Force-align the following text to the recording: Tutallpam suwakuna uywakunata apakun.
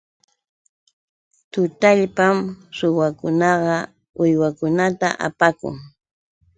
Tutallpam 1.51 2.37
suwakuna 2.77 3.49
uywakunata 4.23 5.07
apakun. 5.27 5.75